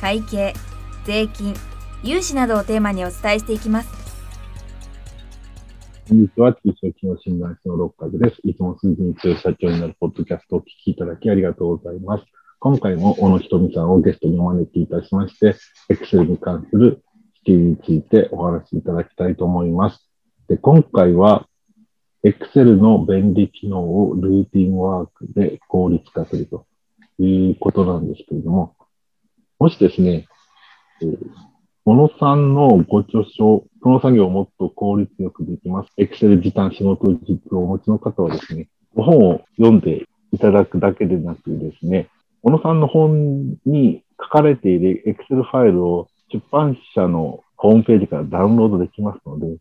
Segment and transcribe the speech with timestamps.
[0.00, 0.54] 会計
[1.04, 1.54] 税金
[2.04, 4.06] 融資などをテーマにお伝えしていきます
[6.08, 8.36] こんにちは、中小企業診断士の六角です。
[8.44, 12.24] いつも数字に強い社長になるポッドキャストをお聞きいただきありがとうございます。
[12.60, 15.56] 今回も小野ひとみさんをゲストにお招きいたしまして、
[15.90, 17.02] Excel に関する
[17.38, 20.08] 仕組みについてお話しいただきたいと思います。
[20.48, 21.48] で今回は
[22.22, 26.66] Excel の便利機能をルーティンワークで効率化すると
[27.18, 28.75] いうことなんですけれども、
[29.58, 30.26] もしですね、
[31.02, 31.16] えー
[31.88, 35.90] 小野さんのご著書、この作業をもっと効率よくできます。
[35.96, 42.08] Excel 時短仕事実をお持ちの方はですね、ご本を読んでいただくだけでなくですね、
[42.42, 49.56] 小野さんの本に書かれている Excel ファイルを出版社のホームページからダウンロードできますので、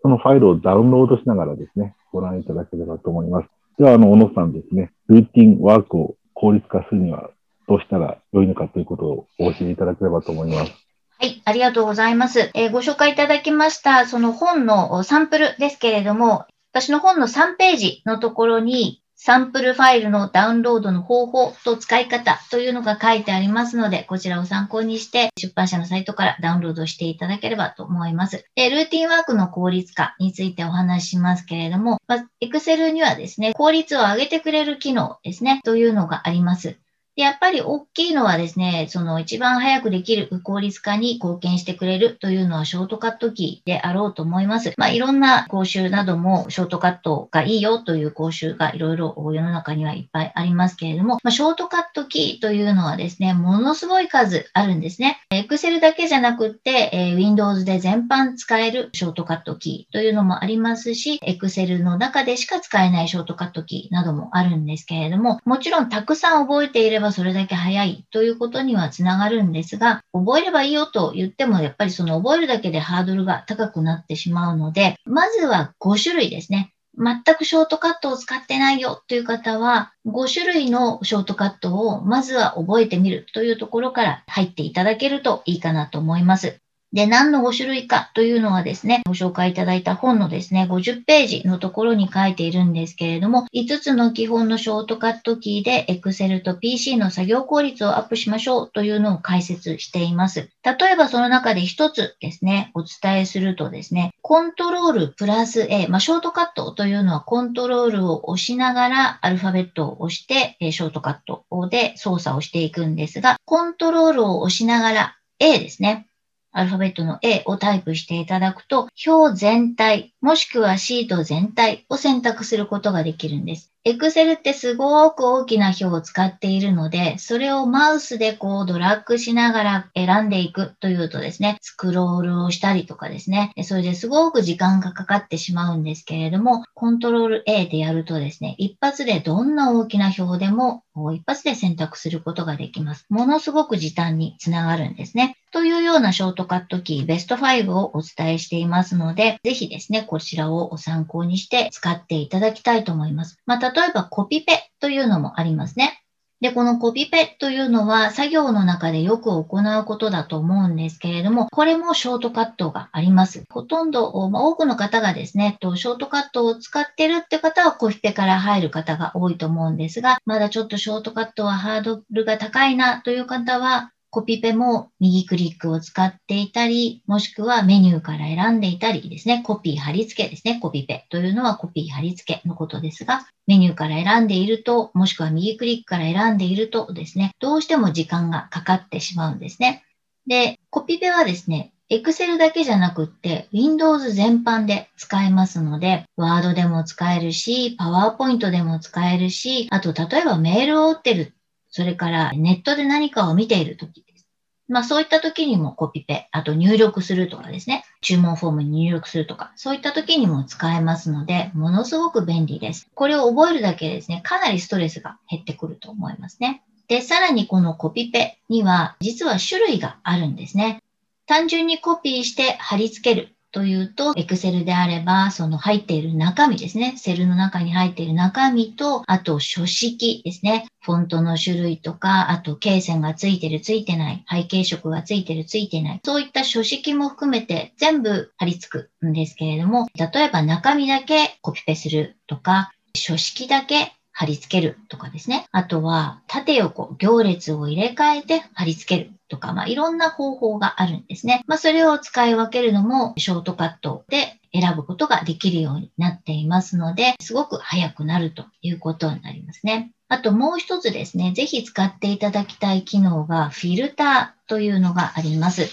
[0.00, 3.48] そのファイルをダウンロードしながらですね、ご覧いただければと思います。
[3.76, 7.28] では、あの、小野さんですね、ルーティンワークを効率化するには
[7.68, 10.72] どうしたら良いのかということをお教えいただければと思います。
[11.20, 12.50] はい、ありがとうございます。
[12.54, 28.44] えー、ご紹介いただきました、その本のサンプルですけれども、私の本の3ページのところに、サンプルファイルのダウンロードの方法と使い方というのが書いてありますので、こちらを参考にして出版社のサイトからダウンロードしていただければと思います。
[28.54, 36.78] で、ルーティンワークの効率化についてお話ししますけれども、まあ、Excel にはですね、効率を上げてくれる機能ですね、というのがあります。
[37.18, 44.72] で、やっぱり大きいのはですね、その一番早くできる効率化に貢献してくれるというのはショートカットキーであろうと思います。
[44.76, 55.18] まあ、いろんな講習などもショートカットがいいよという講習がいろいろ世の中にはいっぱいありますけれども、まあ、ショートカットキーというのはですね、ものすごい数あるんですね。
[55.32, 76.72] Excel だけじゃなくって、え、Windows で全般使えるショートカットキーというのもありますし、Excel の中でしか使えないショートカットキーなどもあるんですけれども、もちろんたくさん覚えていればがそれだけ早いということにはつながるんですが、覚えればいいよと言っても、やっぱりその覚えるだけでハードルが高くなってしまうので、まずは5種類ですね。
[76.96, 86.60] 全くショートカットを使ってないよという方は、5種類のショートカットをまずは覚えてみるというところから入っていただけるといいかなと思います。
[86.92, 100.48] で、何の5種類かというのはですね、ご紹介いただいた本のですね、50ページのところに書いているんですけれども、5つの基本のショートカットキーで Excel と PC の作業効率をアップしましょうというのを解説しています。
[100.62, 116.07] 例えばその中で1つですね、お伝えするとですね、コントロールプラス A、まあ、ショートカットというのはコントロールを押しながらアルファベットを押して、ショートカットで操作をしていくんですが、コントロールを押しながら A ですね。
[116.52, 123.72] アルファベットの A をタイプしていただくと、表全体、もしくはシート全体を選択することができるんです。
[123.84, 140.82] Excel ってすごく大きな表を使っているので、それをマウスでこうドラッグしながら選んでいくというとですね、スクロールをしたりとかですね、それですごく時間がかかってしまうんですけれども、コントロール A でやるとですね、一発でどんな大きな表でも
[141.14, 143.06] 一発で選択することができます。
[143.08, 145.36] ものすごく時短につながるんですね。
[145.50, 153.38] というようなショートカットキーベスト5をお伝えしていますので、ぜひですね、こちらを参考にして使っていただきたいと思います。
[153.46, 156.02] まあ、例えばコピペというのもありますね。
[156.40, 163.42] で、このコピペというのは作業の中でよく行うことだと思うんですけれども、これもショートカットがあります。
[163.50, 189.84] ほとんど、まあ、多くの方がですね、ショートカットを使ってるって方はコピペから入る方が多いと思うんですが、まだちょっとショートカットはハードルが高いなという方は、コピペも右クリックを使っていたり、もしくはメニューから選んでいたりですね、コピー貼り付けですね、コピペというのはコピー貼り付けのことですが、メニューから選んでいると、もしくは右クリックから選んでいるとですね、どうしても時間がかかってしまうんですね。
[190.26, 201.32] で、コピペはですね、Excel だけじゃなくって Windows 全般で使えますので、Word でも使えるし、PowerPoint でも使えるし、あと例えばメールを打ってる
[201.78, 204.26] それからネットで何かを見ているときです。
[204.66, 212.88] まあそういった時にもコピペ、あと入力するとかですね、注文フォームに入力するとか、そういった時にも使えますので、ものすごく便利です。
[212.96, 216.64] これを覚えるだけでですね、かなりストレスが減ってくると思いますね。
[216.88, 220.82] で、さらにこのコピペには実は種類があるんですね。
[221.26, 226.94] 単純にコピーして貼り付けるというと、Excel であれば、その入っている中身ですね。
[226.96, 230.66] セルの中に入っている中身と、あと書式ですね。
[230.88, 236.00] フォントの種類とか、あと罫線がついてるついてない、背景色がついてるついてない。
[236.02, 245.46] そういった書式も含めて全部貼り付くんですけれども、例えば中身だけコピペするとか、書式だけ貼り付けるとかですね。
[245.52, 251.44] あとは、縦横、行列を入れ替えて貼り付けるとか、まあ、いろんな方法があるんですね。
[251.46, 259.92] まあ、それを使い分けるのも、ショートカットで選ぶことができるようになっていますので、すごく早くなるということになりますね。
[260.10, 265.68] あともう一つですね、ぜひ使っていただきたい機能がフィルターというのがあります。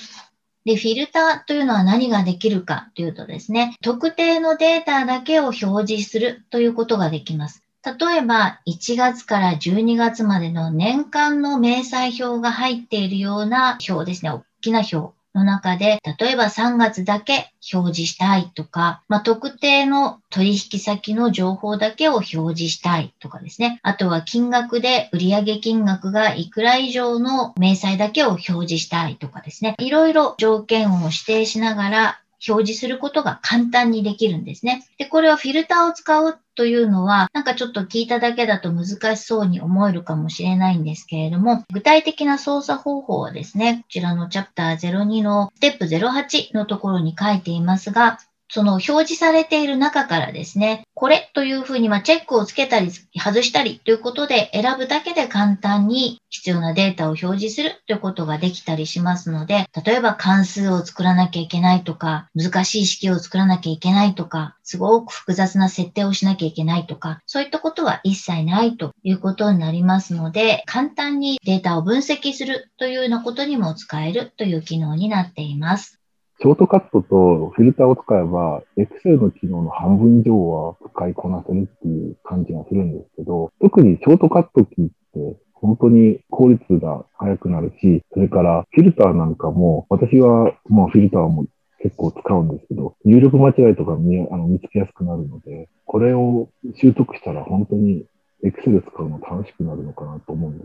[0.66, 7.64] で、フィルターというのは何ができるかというとですね、特定のデータだけを表示するということができます。
[7.86, 14.32] 例えば、1月から12月までの年間の明細表が入っているような表ですね。
[14.32, 23.80] 大きな表の中で、例えば3月だけ表示したいとか、まあ、特定の取引先の情報だけを表示したいとかですね。
[23.84, 29.76] あとは金額で売上金額がいくら以上の明細だけを表示したいとかですね。
[29.78, 34.86] いろいろ条件を指定しながら表示することが簡単にできるんですね。
[34.98, 48.20] で、これはフィルターを使うというのは、なんかちょっと聞いただけだと難しそうに思えるかもしれないんですけれども、具体的な操作方法はですね、こちらのチャプター02のステップ08のところに書いていますが、
[48.50, 76.00] その表示されている中からですね、これというふうにまチェックをつけたり外したりということで選ぶだけで簡単に必要なデータを表示するということができたりしますので、例えば関数を作らなきゃいけないとか、難しい式を作らなきゃいけないとか、すごく複雑な設定をしなきゃいけないとか、そういったことは一切ないということになりますので、簡単にデータを分析するというようなことにも使えるという機能になっています。
[76.42, 91.46] ショートカットとフィルターを使えば、Excel の機能の半分以上は使いこなせるっていう感じがするんですけど、特にショートカットキーって本当に効率が速くなるし、それからフィルターなんかも、私はまあフィルターも
[91.82, 96.50] 結構使うんですけど、入力間違いとか見あの見つけやすくなるので、これを
[96.82, 98.06] 習得したら本当に
[98.44, 100.65] エクセル使うの楽しくなるのかなと思うんで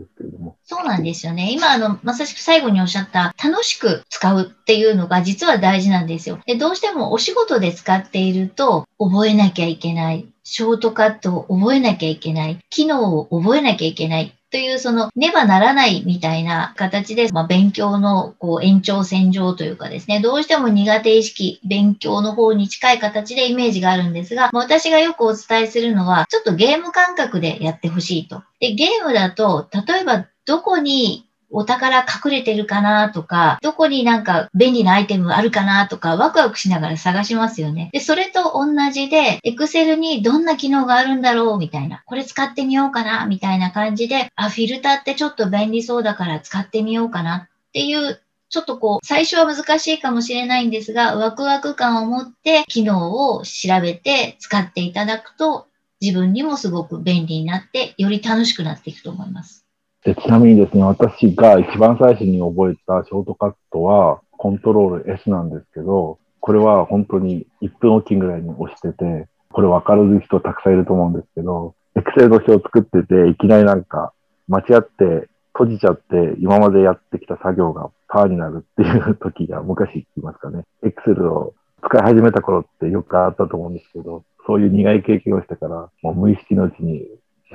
[0.71, 1.51] そうなんですよね。
[1.51, 6.39] 今、あの、まさしく最後におっしゃった楽しく使うっていうのが実は大事なんですよ。
[6.45, 10.29] で、どうしてもお仕事で使っていると覚えなきゃいけない。
[10.45, 12.57] ショートカットを覚えなきゃいけない。
[12.69, 14.33] 機能を覚えなきゃいけない。
[14.49, 28.43] というそのねばならないみたいな形で、まあ、勉強のこう延長線上というかですね、どうしても苦手意識、勉強の方に近い形でイメージがあるんですが、まあ、私がよくお伝えするのは、ちょっとゲーム感覚でやってほしいと。
[28.61, 37.89] で、ゲームだと、例えばどこにお宝隠れてるかなとか、どこになんか便利なアイテムあるかなとか、ワクワクしながら探しますよね。
[37.93, 55.67] で、それと同じで、Excel にどんな機能があるんだろうみたいな、これ使ってみようかなみたいな感じで、あ、フィルターってちょっと便利そうだから使ってみようかなっていうちょっとこう、最初は難しいかもしれないんですが、ワクワク感を持って機能を調べて使っていただくと、
[56.01, 59.61] 自分にもすごく便利になって、より楽しくなっていくと思います。
[60.03, 74.13] で、ちなみにですね、私が一番最初に覚えたショートカットは、コントロール S なんですけど、これは本当に1分おきぐらいに押してて、これ分かる人たくさんいると思うんですけど、Excel の表を作ってて、いきなりなんか
[74.47, 80.63] 間違って閉じちゃって、今までやってきた作業がパーになるっていう時が昔言いますかね。
[80.83, 81.53] Excel を
[81.85, 87.05] 使い始めた頃ってよくあったと思うんですけど、そういう苦い経験をしてから、もう無意識のうちに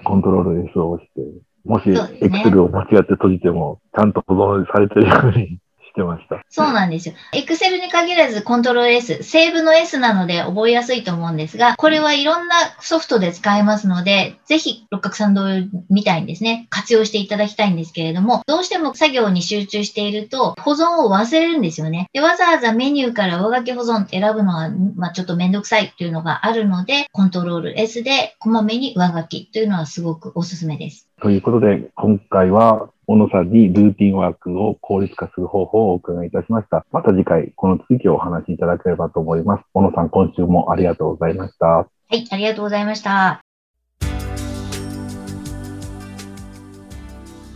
[0.05, 1.23] コントロール S を押して、
[1.67, 5.59] もし、エクセルを間違って閉じても、ちゃんと保存されてるように
[5.97, 6.45] してました。
[6.49, 7.15] そうなんですよ。
[7.33, 22.09] Excel に限らずコントロール S、セーブの S なので覚えやすいと思うんですが、これはいろんなソフトで使えますので、ぜひ六角さん同様みたいにですね、活用していただきたいんですけれども、どうしても作業に集中していると保存を忘れるんですよね。
[22.13, 31.09] でわざわざメニューから上書き保存って選ぶのは、まあ、ちょっとめんどくさいというのがあるので、コントロール S でこまめに上書きというのはすごくおすすめです。
[31.23, 36.85] ということで、今回は小野さんにルーティンワークを効率化する方法をお伺いいたしました。
[36.91, 39.65] また次回、この続きをお話しいただければと思います。
[39.75, 41.67] 小野さん、今週もありがとうございました。
[41.67, 43.41] はい、ありがとうございました。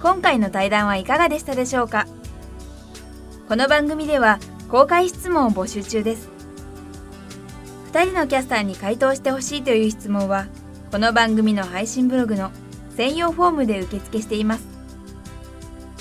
[0.01, 2.07] 今回の対談はいかがでしたでしょうか？
[3.49, 4.39] この番組では
[4.71, 6.31] 公開質問を募集中です。
[7.93, 10.47] 2人のキャスターに回答してほしいという質問は、
[10.93, 12.53] この番組の配信ブログの
[12.91, 14.70] 専用フォームで受付しています。